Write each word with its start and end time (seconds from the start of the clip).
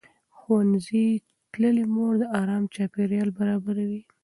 ښوونځې 0.37 1.05
تللې 1.51 1.85
مور 1.93 2.13
د 2.21 2.23
ارام 2.39 2.63
چاپېریال 2.75 3.29
برابروي. 3.39 4.01